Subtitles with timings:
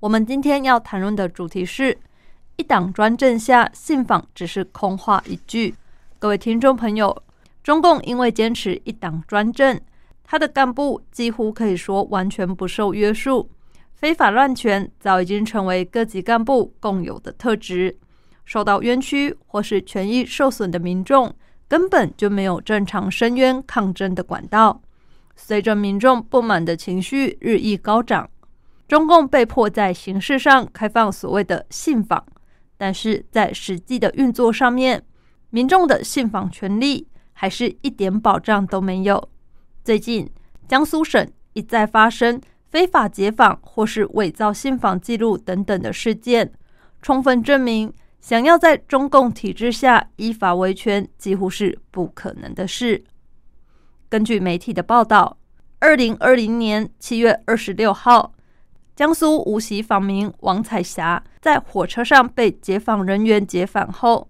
[0.00, 1.98] 我们今天要谈论的主题是
[2.56, 5.74] 一党专政下，信访只是空话一句。
[6.18, 7.22] 各位听众朋友，
[7.62, 9.78] 中共因为坚持一党专政，
[10.24, 13.50] 他的干部几乎可以说完全不受约束，
[13.92, 17.98] 非法乱权早已经成为各级干部共有的特质。
[18.46, 21.34] 受到冤屈或是权益受损的民众，
[21.68, 24.80] 根本就没有正常申冤抗争的管道。
[25.36, 28.30] 随着民众不满的情绪日益高涨，
[28.90, 32.26] 中共被迫在形式上开放所谓的信访，
[32.76, 35.00] 但是在实际的运作上面，
[35.50, 39.28] 民众的信访权利还是一点保障都没有。
[39.84, 40.28] 最近，
[40.66, 46.52] 江苏省一再发生非法解访或是伪造信访记录等等的事件，
[47.00, 53.04] 充分证明想要在中共体制下依法维权几乎是不可能的事。
[54.08, 55.38] 根据媒体的报道，
[55.78, 58.32] 二零二零年七月二十六号，
[59.00, 64.28] 江苏无锡访民王彩霞在火车上被解访人员解访后，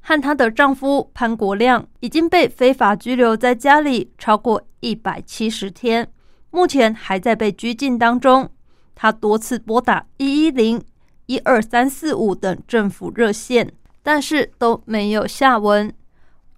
[0.00, 6.10] 和她的丈夫潘国亮已经被非法拘留在家里超过一百七十天，
[6.50, 8.48] 目前还在被拘禁当中。
[8.94, 10.82] 他多次拨打一一零、
[11.26, 13.70] 一二三四五等政府热线，
[14.02, 15.92] 但是都没有下文。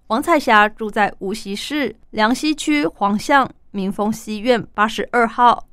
[0.07, 5.65] 王彩霞住在无锡市梁溪区黄巷民丰西苑八十二号。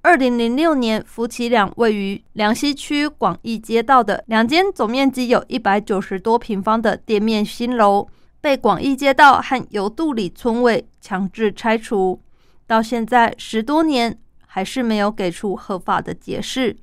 [0.00, 8.06] 二零零六年，夫妻俩位于梁溪区广义街道的两间总面积有一百九十多平方的店面新楼，
[8.40, 12.22] 被广义街道和油渡里村委强制拆除。
[12.66, 14.16] 到现在十多年，
[14.46, 16.76] 还是没有给出合法的解释。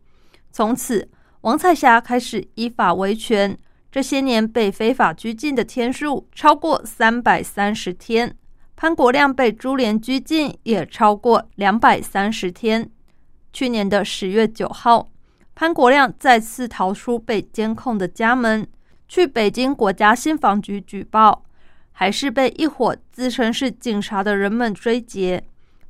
[0.52, 1.10] 从此，
[1.42, 3.58] 王彩霞开始依法维权。
[3.92, 8.36] 这些年被非法拘禁的天数超过三百三十天，
[8.76, 12.92] 潘国亮被株连拘禁也超过两百三十天。
[13.56, 15.10] 去年的十月九号，
[15.56, 18.68] 潘国亮再次逃出被监控的家门，
[19.08, 21.46] 去北京国家信访局举报，
[21.94, 25.42] 还是被一伙自称是警察的人们追截。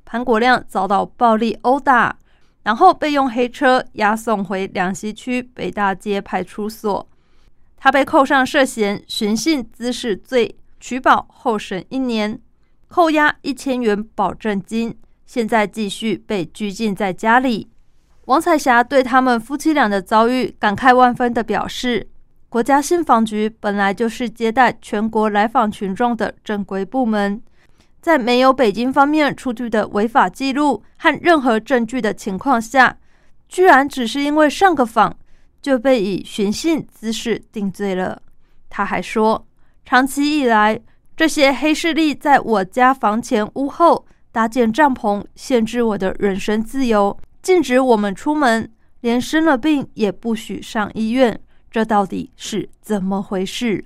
[0.06, 2.16] 潘国亮遭到暴力殴打，
[2.62, 7.09] 然后被用黑车押送回梁溪区北大街派出所。
[7.78, 12.40] 他被扣上涉嫌寻衅滋事罪，取保候审一年，
[12.88, 17.69] 扣押一千元保证金，现在继续被拘禁在家里。
[18.25, 22.08] 王彩霞对他们夫妻俩的遭遇感慨万分的表示
[22.50, 27.41] ：“国家信访局本来就是接待全国来访群众的正规部门，
[28.02, 32.97] 在没有北京方面出具的违法记录和任何证据的情况下，
[33.47, 35.16] 居然只是因为上个访。”
[35.66, 38.22] 就被以寻衅滋事定罪了。
[38.69, 39.47] 他还说，
[39.84, 40.80] 长期以来，
[41.18, 48.69] 这些黑势力在我家房前屋后搭建帐篷，限制我的人身自由，禁止我们出门，
[49.00, 51.40] 连生了病也不许上医院。
[51.72, 53.85] 这到底是怎么回事？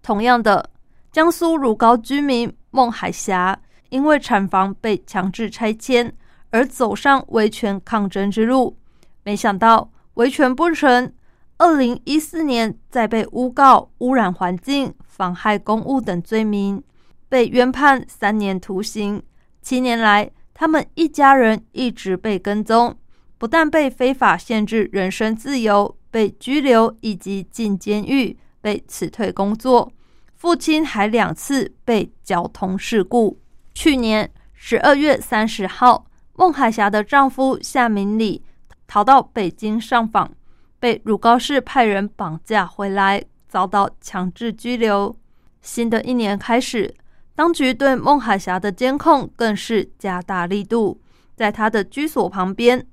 [0.00, 0.70] 同样的，
[1.10, 6.14] 江苏如皋居民孟海霞因为产房被强制拆迁
[6.50, 8.76] 而走上维权抗争之路，
[9.24, 9.90] 没想到。
[10.14, 11.12] 维权不成，
[11.58, 16.80] 二零一四年再被诬告污染环境、妨害公务等罪名，
[17.28, 19.20] 被冤判三年徒刑。
[19.62, 22.94] 七年来，他们一家人一直被跟踪，
[23.38, 29.92] 不但被非法限制人身自由、被拘留以及进监狱、被辞退工作，
[30.34, 33.40] 父亲还两次被交通事故。
[33.72, 38.44] 去年十二月三十号，孟海霞的丈夫夏明礼。
[38.88, 40.30] 逃到北京上访，
[40.78, 45.16] 被汝高市派人绑架回来，遭到强制拘留。
[45.62, 46.94] 新的一年开始，
[47.34, 51.00] 当局对孟海霞的监控更是加大力度，
[51.34, 52.86] 在他的居所旁边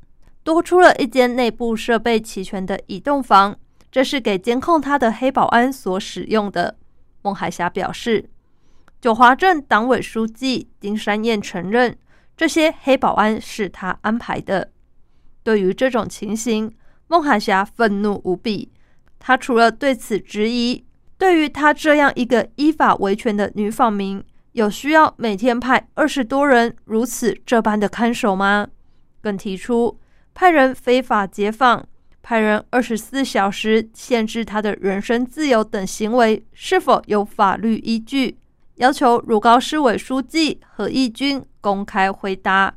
[0.43, 3.55] 多出了一间内部设备齐全的移动房，
[3.91, 6.77] 这是给监控他的黑保安所使用的。
[7.21, 8.29] 孟海霞表示，
[9.01, 11.97] 九华镇党委书记丁山燕承认，
[12.37, 14.71] 这些黑保安是他安排的。
[15.43, 16.71] 对于这种情形，
[17.07, 18.71] 孟海霞愤怒无比。
[19.19, 20.85] 他除了对此质疑，
[21.17, 24.23] 对于他这样一个依法维权的女访民，
[24.59, 28.67] 有需要每天派二十多人如此这般的看守吗？
[29.21, 29.97] 更提出
[30.33, 31.87] 派人非法解访，
[32.21, 38.37] 派人二十四小时限制他的人身自由等行为是否有法律依据？
[38.75, 42.73] 要求如高市委书记何义军公开回答。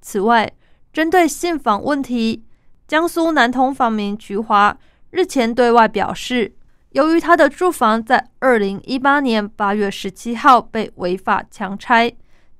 [0.00, 0.52] 此外，
[0.92, 2.44] 针对信访问题，
[2.86, 4.78] 江苏南通访民菊华
[5.10, 6.54] 日前对外表示，
[6.96, 12.10] 由于他的住房在二零一八年八月十七号被违法强拆，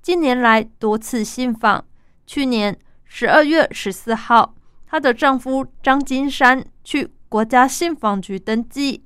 [0.02, 1.82] 近年来多次信访。
[2.26, 4.54] 去年十二月十四号，
[4.86, 9.02] 她的丈夫张金山去国家信访局登记，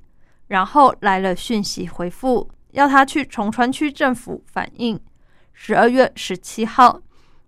[0.47, 2.51] 然后来了讯息回复。
[2.71, 4.99] 要他去崇川区政府反映。
[5.53, 6.99] 十二月十七号，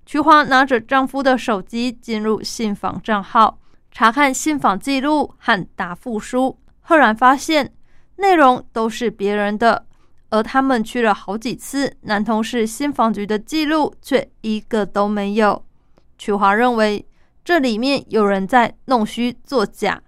[0.06, 3.60] 菊花拿着丈夫的手机进入信访账号，
[3.92, 7.74] 查看信访记录和答复书，赫然发现
[8.18, 9.86] 内容都是别人的，
[10.30, 15.66] 而他们去了好几次南通市信访局的记录却一个都没有。
[16.18, 17.06] 曲华认为
[17.44, 20.02] 这里面有人在弄虚作假，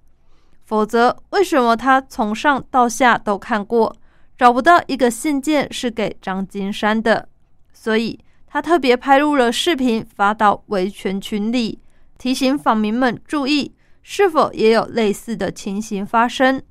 [0.63, 3.95] 否则为什么他从上到下都看过？
[4.37, 7.29] 找不到一个信件是给张金山的，
[7.71, 11.79] 所以他特别拍录了视频发到维权群里，
[12.17, 13.73] 提醒访民们注意，
[14.07, 16.61] 是否也有类似的情形发生。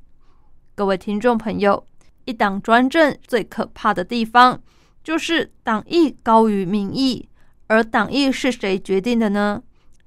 [0.77, 1.85] 各位听众朋友，
[2.27, 4.63] 一党专政最可怕的地方
[5.03, 7.29] 就是党意高于民意，
[7.67, 9.61] 而党意是谁决定的呢？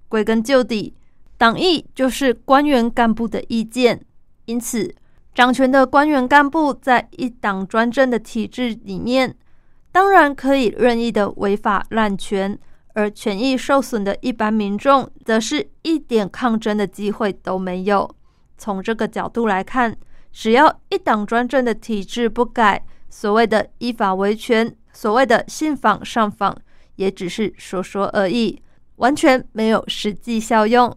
[0.08, 0.96] 归根究底，
[1.38, 4.06] 党意就是官员干部的意见，
[4.46, 4.96] 因此。
[5.36, 9.36] 掌权的官员干部在一党专政的体制里面，
[9.92, 12.58] 当然可以任意的违法滥权，
[12.98, 18.10] 而权益受损的一般民众，则是一点抗争的机会都没有。
[18.58, 19.96] 从这个角度来看，
[20.32, 26.58] 只要一党专政的体制不改，所谓的依法维权，所谓的信访上访，
[26.96, 28.60] 也只是说说而已，
[28.96, 30.92] 完全没有实际效用。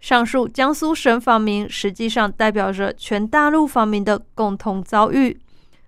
[0.00, 5.40] 上述江苏省访民实际上代表着全大陆访民的共同遭遇。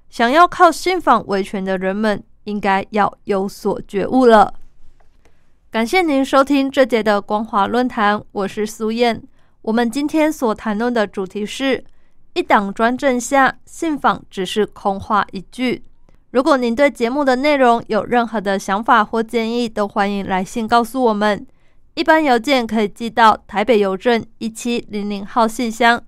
[0.08, 4.55] 想要靠信访维权的人们，应该要有所觉悟了。
[5.75, 9.21] 感谢您收听这节的光华论坛，我是苏燕。
[9.62, 11.82] 我们今天所谈论的主题是：
[12.35, 15.82] 一党专政下，信访只是空话一句。
[16.31, 21.44] 如果您对节目的内容有任何的想法或建议，都欢迎来信告诉我们。
[21.94, 26.00] 一般邮件可以寄到台北邮政一七零零号信箱，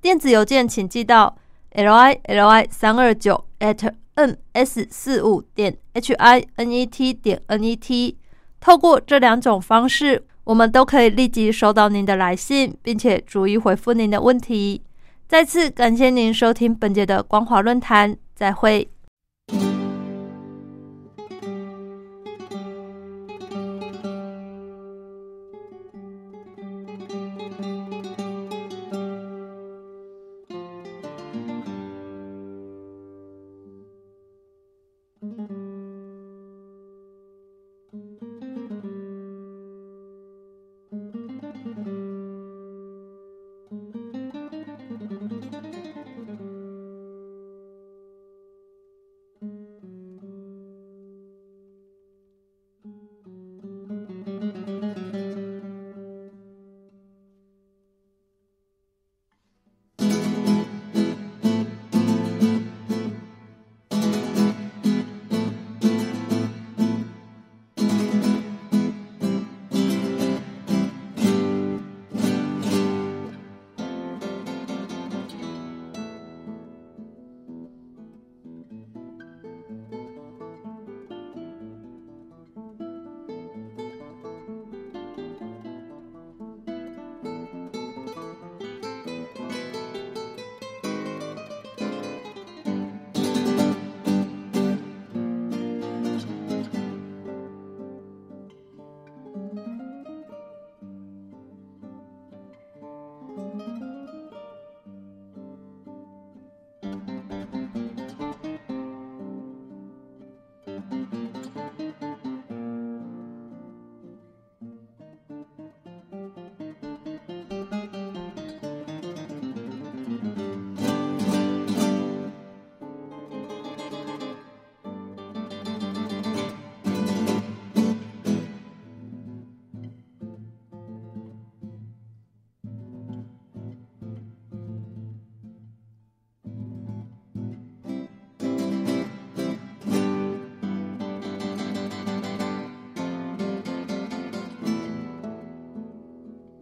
[0.00, 1.36] 电子邮件请寄到
[1.72, 7.42] l i l i 三二九 at n s 四五点 h i n e t 点
[7.48, 8.16] n e t。
[8.60, 14.82] 透过这两种方式，我们都可以立即收到您的来信，并且逐一回复您的问题。
[15.26, 18.88] 再次感谢您收听本节的光华论坛，再会。